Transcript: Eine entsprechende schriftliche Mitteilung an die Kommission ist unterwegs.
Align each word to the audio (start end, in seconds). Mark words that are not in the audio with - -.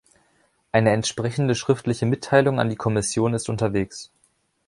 Eine 0.71 0.89
entsprechende 0.93 1.53
schriftliche 1.53 2.07
Mitteilung 2.07 2.59
an 2.59 2.69
die 2.69 2.75
Kommission 2.75 3.35
ist 3.35 3.49
unterwegs. 3.49 4.09